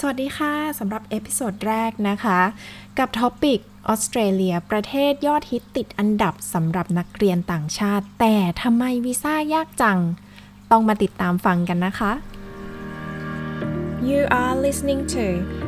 [0.00, 2.40] สวัสดีค่ะสำหรับ episode แรกนะคะ
[2.98, 9.98] กับ topic ออสเตรเลีย ประเทศยอดฮิตติดอันดับสำหรับนักเรียนต่างชาติ แต่ทำไมวีซ่ายากจัง
[10.70, 12.12] ต้องมาติดตามฟังกันนะคะ
[14.08, 15.24] You are listening to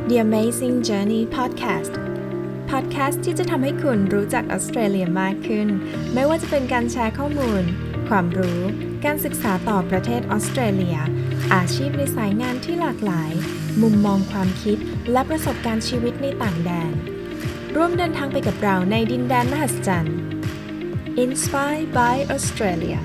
[0.09, 1.93] the Amazing Journey podcast
[2.71, 5.69] podcast ที่จะทำให้คุณรู้จักออสเตรเลียมากขึ้น
[6.15, 7.63] ไม่ว่าจะเป็นการแชร์ข้อมูล
[8.09, 8.61] ความรู้
[9.05, 10.99] การศึกษาต่อประเทศออสเตรเลีย
[11.55, 13.33] อาชีพในสายงานที่หลากหลาย
[13.83, 14.79] มุมมองความคิด
[15.13, 16.93] และประสบการณ์ชีวิตในต่างแดน
[17.77, 20.17] ร่วมเดินทางไปกับเราในดินแดนมหัศจรรย์
[21.25, 23.01] Inspired by Australia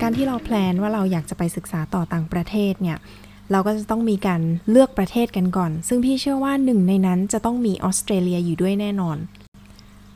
[0.00, 2.98] การที่เราแพลนว่าเราอยากจะไปศึกษาต่อต่างประเทศเนี่ย
[3.52, 4.40] เราก็จะต้องมีการ
[4.70, 9.18] เลือกประเทศกันก่อน ซึ่งพี่เชื่อว่าหนึ่งในนั้นจะต้องมีออสเตรเลียอยู่ด้วยแน่นอน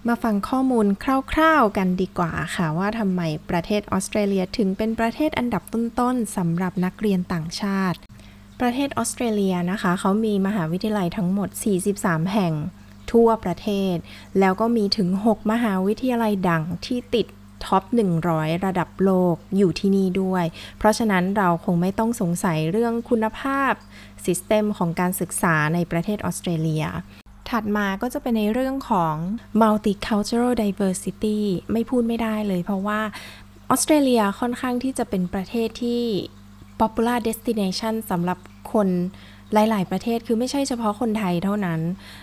[0.09, 0.87] มาฟังข้อมูล
[1.33, 7.99] คร่าวๆกันดีกว่าค่ะ ว่าทำไมประเทศออสเตรเลียถึงเป็นประเทศอันดับต้นๆสำหรับนักเรียนต่างชาติ
[8.61, 11.49] ประเทศออสเตรเลียนะคะ เขามีมหาวิทยาลัยทั้งหมด
[11.91, 12.55] 43 แห่ง
[13.13, 13.97] ทั่วประเทศ
[14.41, 17.27] แล้วก็มีถึง 6 มหาวิทยาลัยดังที่ติด
[17.65, 17.83] ท็อป
[18.25, 20.45] 100 ระดับโลกอยู่ที่นี่ด้วย
[20.79, 23.73] เพราะฉะนั้นเราคงไม่ต้องสงสัยเรื่องคุณภาพ
[24.27, 26.87] สิสเต็มของการศึกษาในประเทศออสเตรเลีย
[27.55, 29.15] ถัดมาก็จะเป็นในเรื่องของ
[29.63, 31.39] multicultural diversity
[31.73, 33.01] ไม่พูดไม่ได้เลย เพราะว่า
[33.71, 36.03] ออสเตรเลียค่อนข้างที่จะเป็นประเทศที่
[36.81, 38.39] popular destination สำหรับ
[38.73, 38.89] คน
[39.53, 41.81] หลาย ๆ ประเทศคือไม่ใช่เฉพาะคนไทยเท่านั้น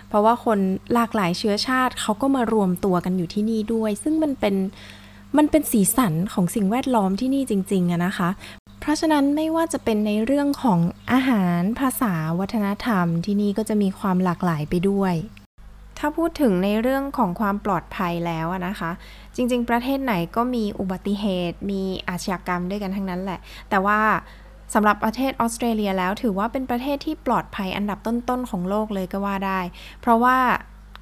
[0.07, 0.59] เพราะว่าคน
[0.93, 4.55] หลากหลายเชื้อชาติเขาก็มารวมตัวกันอยู่ที่นี่ด้วย ซึ่งมันเป็น
[5.37, 8.29] มันเป็นสีสันของสิ่งแวดล้อมที่นี่จริงๆอะนะคะ
[8.81, 10.79] เพราะฉะนั้นไม่ว่าจะเป็นในเรื่องของ
[11.11, 15.13] อาหารภาษาวัฒนธรรมที่นี่ก็จะมีความหลากหลายไปด้วย
[15.97, 18.91] ถ้าพูดถึงในเรื่องของความปลอดภัยแล้วนะคะ
[19.35, 23.99] จริง ๆ ประเทศไหนก็มีอุบัติเหตุ มีอาชญากรรมด้วยกันทั้งนั้นแหละ แต่ว่า
[24.73, 29.59] สำหรับประเทศออสเตรเลียแล้วถือว่าเป็นประเทศที่ปลอดภัยอันดับต้นๆของโลกเลยก็ว่าได้
[30.01, 30.37] เพราะว่า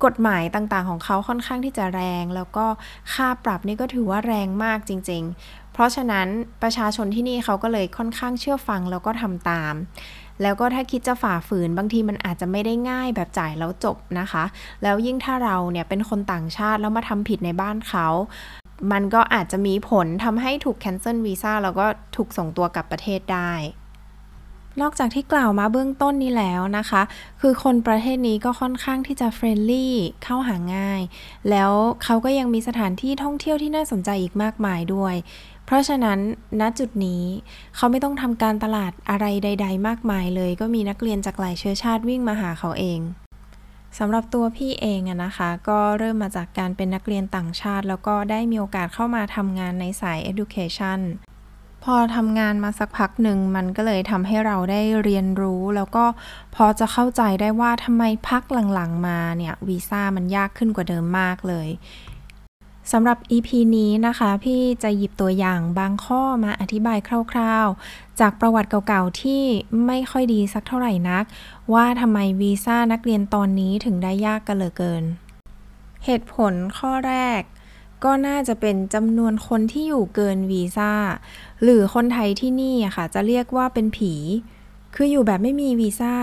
[0.05, 2.65] กฎหมายต่างๆของเขาค่อนข้างที่จะแรง แล้วก็
[3.13, 6.27] ค่าปรับนี่ก็ถือว่าแรงมากจริง เพราะฉะนั้น
[6.61, 9.73] ประชาชนที่นี่เขาก็เลยค่อนข้างเชื่อฟังแล้วก็ทำตาม
[10.41, 14.43] แล้วก็ถ้าคิดจะฝ่าฝืนบางทีมันอาจจะไม่ได้ง่ายแบบจ่ายแล้วจบนะคะ
[14.83, 18.07] แล้วยิ่งถ้าเราเนี่ยเป็นคนต่างชาติแล้วมาทำผิดในบ้านเขา
[18.91, 21.85] มันก็อาจจะมีผลทำให้ถูก cancel วีซ่าแล้วก็
[22.15, 23.53] ถูกส่งตัวกลับประเทศได้
[24.81, 27.01] นอกจากที่กล่าวมาเบื้องต้นนี้แล้วนะคะ
[27.41, 31.01] คือคนประเทศนี้ก็ค่อนข้างที่จะ friendly เข้าหาง่าย
[31.49, 31.71] แล้ว
[32.03, 35.15] เขาก็ยังมีสถานที่ท่องเที่ยวที่น่าสนใจอีกมากมายด้วย
[35.69, 36.19] เพราะฉะนั้น
[36.59, 37.23] ณจุดนี้
[37.75, 42.99] เขาไม่ต้องทำการตลาดอะไรใด ๆ มากมายเลย ก็มีนักเรียนจากหลายเชื้อชาติวิ่งมาหาเขาเอง
[43.97, 50.99] สำหรับตัวพี่เองอะนะคะ ก็เริ่มมาจากการเป็นนักเรียนต่างชาติ แล้วก็ได้มีโอกาสเข้ามาทำงานในสาย education
[51.83, 56.05] พอทำงานมาสักพักหนึ่งมันก็เลยทำให้เราได้เรียนรู้ แล้วก็
[56.55, 58.43] พอจะเข้าใจได้ว่าทำไมพัก
[58.73, 61.67] หลังๆมาเนี่ยวีซ่ามันยากขึ้นกว่าเดิมมากเลย
[62.91, 66.99] สำหรับ EP นี้นะคะ พี่จะหยิบตัวอย่างบางข้อมาอธิบาย
[67.31, 69.43] คร่าวๆ จากประวัติเก่าๆ ที่
[69.85, 71.23] ไม่ค่อยดีสักเท่าไหร่นัก
[71.73, 75.03] ว่าทำไมวีซ่านักเรียนตอนนี้ถึงได้ยากกันเหลือเกิน
[76.05, 77.41] เหตุผลข้อแรก
[78.03, 80.93] ก็น่าจะเป็นจำนวนคนที่อยู่เกินวีซ่า
[81.63, 84.13] หรือคนไทยที่นี่ค่ะ จะเรียกว่าเป็นผี
[84.95, 86.13] คืออยู่แบบไม่มีวีซ่า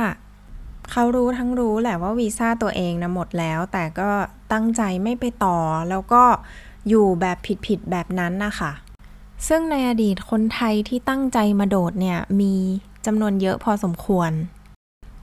[0.90, 4.10] เขารู้ทั้งรู้แหละว่าวีซ่าตัวเองนะหมดแล้ว แต่ก็
[4.52, 5.58] ตั้งใจไม่ไปต่อ
[5.90, 6.22] แล้วก็
[6.88, 8.72] อยู่แบบผิดๆแบบนั้นนะคะ
[9.48, 12.54] ซึ่งในอดีตคนไทยที่ตั้งใจมาโดดเนี่ยมี
[13.06, 14.30] จำนวนเยอะพอสมควร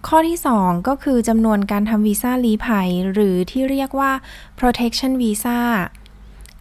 [0.07, 4.11] ข้อที่ 2 ก็คือจำนวนการทำวีซ่าลี้ภัย หรือที่เรียกว่า
[4.59, 5.59] protection visa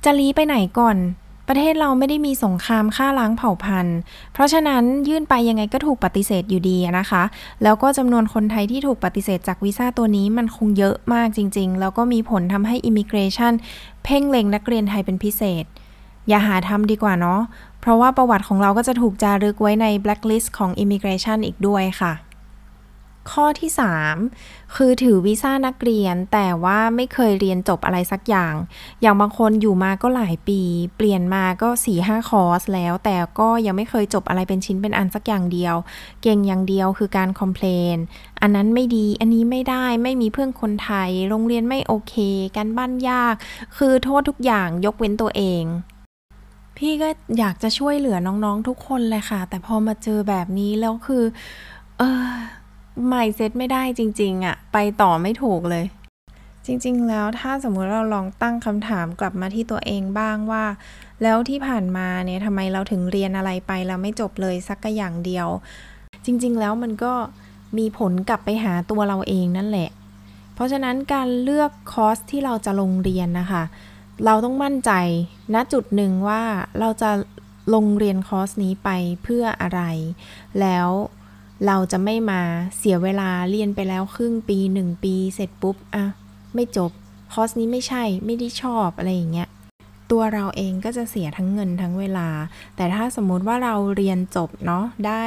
[0.04, 0.96] จะลี้ไปไหนก่อน
[1.54, 3.98] ประเทศเราไม่ได้มีสงครามฆ่าล้างเผ่าพันธุ์
[4.32, 7.22] เพราะฉะนั้นยื่นไปยังไงก็ถูกปฏิเสธอยู่ดีนะคะ
[7.62, 13.52] แล้วก็จำนวนคนไทยที่ถูกปฏิเสธจากวีซ่าตัวนี้มันคงเยอะมากจริง ๆ แล้วก็มีผลทำให้ immigration
[14.04, 15.64] เพ่งเล็งนักเรียนไทยเป็นพิเศษ
[16.28, 17.40] อย่าหาทำดีกว่าเนาะ
[17.81, 22.12] เพราะว่าประวัติของเราก็จะถูกจารึกไว้ใน blacklist ของ immigration อีกด้วยค่ะ
[23.30, 23.70] ข้อที่
[24.22, 28.54] 3 คือถือวีซ่านักเรียน แต่ว่าไม่เคยเรียนจบอะไรสักอย่าง
[29.02, 30.60] อย่างบางคนอยู่มาก็หลายปี
[30.96, 35.74] เปลี่ยนมาก็4-5คอร์สแล้ว แต่ก็ยังไม่เคยจบอะไรเป็นชิ้นเป็นอันสักอย่างเดียว
[36.22, 37.96] เก่งอย่างเดียวคือการคอมเพลน
[38.40, 42.14] อันนั้นไม่ดีอันนี้ไม่ได้ไม่มีเพื่อนคนไทย โรงเรียนไม่โอเค
[42.56, 43.34] การบ้านยาก
[43.76, 45.64] คือโทษทุกอย่างยกเว้นตัวเอง
[46.78, 47.08] พี่ก็
[47.38, 51.25] อยากจะช่วยเหลือน้องๆทุกคนเลยค่ะ แต่พอมาเจอแบบนี้แล้วคือ
[51.98, 52.30] เออ
[53.06, 55.84] ไม่เซตไม่ได้จริง ๆอะไปต่อไม่ถูกเลย
[56.66, 60.64] จริง ๆ แล้วถ้าสมมุติเราลองตั้งคำถามกลับมาที่ตัวเองบ้างว่า
[61.22, 65.48] แล้วที่ผ่านมาเนี่ยทำไมเราถึงเรียนอะไรไปแล้วไม่จบเลยสักอย่างเดียว
[66.24, 67.12] จริง ๆ แล้วมันก็
[67.78, 69.88] มีผลกลับไปหาตัวเราเองนั่นแหละ
[70.54, 73.62] เพราะฉะนั้นการเลือกคอร์สที่เราจะลงเรียนนะคะ
[74.24, 74.90] เราต้องมั่นใจ
[75.54, 76.42] ณจุดหนึ่งว่า
[76.80, 77.10] เราจะ
[77.74, 78.90] ลงเรียนคอร์สนี้ไป
[79.22, 79.82] เพื่ออะไร
[80.60, 80.88] แล้ว
[81.67, 82.41] เราจะไม่มา
[82.79, 86.05] เสียเวลาเรียนไปแล้วครึ่งปีหนึ่งปีเสร็จปุ๊บอะ
[86.55, 86.91] ไม่จบ
[87.32, 89.49] คอร์สนี้ไม่ใช่ไม่ได้ชอบอะไรอย่างเงี้ย
[90.11, 92.29] ตัวเราเองก็จะเสียทั้งเงินทั้งเวลา
[92.76, 95.25] แต่ถ้าสมมุติว่าเราเรียนจบเนาะได้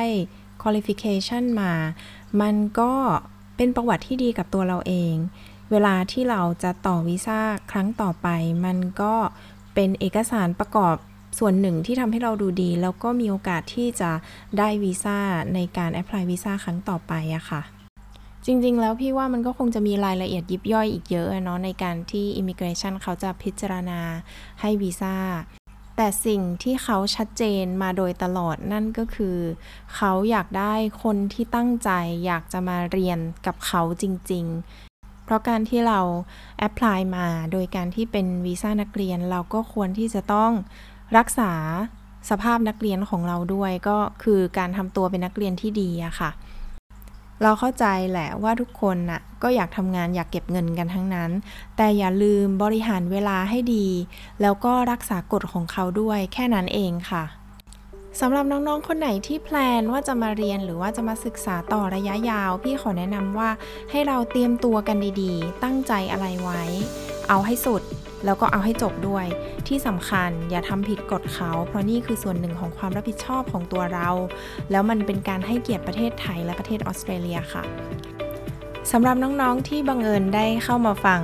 [0.61, 1.73] qualification มา
[2.41, 2.91] มันก็
[3.57, 5.13] เป็นประวัติที่ดีกับตัวเราเอง
[5.71, 7.39] เวลาที่เราจะต่อวีซ่า
[7.71, 8.27] ครั้งต่อไป
[8.65, 9.13] มันก็
[9.73, 10.95] เป็นเอกสารประกอบ
[11.37, 14.11] ส่วนหนึ่งที่ทำให้เราดูดี แล้วก็มีโอกาสที่จะ
[14.57, 15.17] ได้วีซ่า
[15.53, 17.61] ในการ apply วีซ่าครั้งต่อไปอะค่ะ
[18.45, 23.99] จริง ๆ แล้วพี่ว่ามันก็คงจะมีรายละเอียดยิบย่อยอีกเยอะเนาะในการที่ Immigration เขาจะพิจารณา
[24.61, 25.15] ให้วีซ่า
[25.95, 29.37] แต่สิ่งที่เขาชัดเจนมาโดยตลอดนั่นก็คือ
[29.95, 30.73] เขาอยากได้
[31.03, 31.89] คนที่ตั้งใจ
[32.25, 34.45] อยากจะมาเรียนกับเขาจริง
[34.85, 35.99] ๆ เพราะการที่เรา
[36.59, 40.51] apply มาโดยการที่เป็นวีซ่านักเรียนเราก็ควรที่จะต้อง
[41.17, 41.51] รักษา
[42.29, 46.31] สภาพนักเรียนของเราด้วยก็คือการทำตัวเป็นนักเรียนที่ดีอะค่ะ
[47.43, 51.31] เราเข้าใจแหละว่าทุกคนน่ะก็อยากทำงานอยากเก็บเงินกันทั้งนั้น
[51.77, 53.87] แต่อย่าลืมบริหารเวลาให้ดี
[54.41, 57.23] แล้วก็รักษากฎของเขาด้วยแค่นั้นเองค่ะ
[58.19, 63.49] สำหรับน้องๆ คนไหนที่แพลนว่าจะมาเรียนหรือว่าจะมาศึกษาต่อระยะยาว พี่ขอแนะนำว่า
[63.91, 66.63] ให้เราเตรียมตัวกันดีๆ ตั้งใจอะไรไว้
[67.29, 67.81] เอาให้สุด
[68.25, 69.25] แล้วก็เอาให้จบด้วย
[69.67, 74.09] ที่สำคัญอย่าทำผิดกฎเขา เพราะนี่คือส่วนหนึ่งของความรับผิดชอบของตัวเรา
[74.71, 77.63] แล้วมันเป็นการให้เกียรติประเทศไทยและประเทศออสเตรเลียค่ะ
[78.91, 81.21] สำหรับน้องๆที่บังเอิญได้เข้ามาฟัง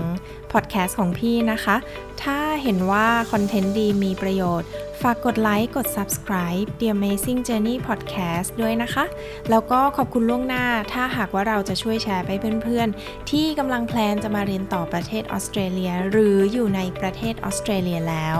[0.52, 1.76] พอดแคสต์ของพี่นะคะ
[2.24, 4.70] ถ้าเห็นว่าคอนเทนต์ดีมีประโยชน์
[5.08, 9.06] ฝากกดไลค์ กด subscribe The Amazing Journey Podcast ด้วยนะคะ
[9.50, 12.32] แล้วก็ขอบคุณล่วงหน้า ถ้าหากว่าเราจะช่วยแชร์ไป
[12.64, 18.40] เพื่อนๆ ที่กำลัง plan จะมาเรียนต่อประเทศออสเตรเลีย หรืออยู่ในประเทศออสเตรเลียแล้ว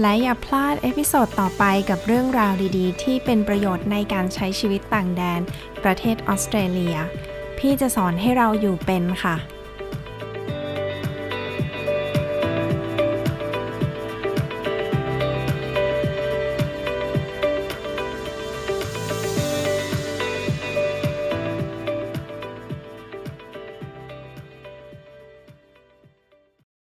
[0.00, 5.40] และอย่าพลาด episode ต่อไปกับเรื่องราวดีๆ ที่เป็นประโยชน์ในการใช้ชีวิตต่างแดน
[5.84, 6.96] ประเทศออสเตรเลีย
[7.58, 9.36] พี่จะสอนให้เราอยู่เป็นค่ะ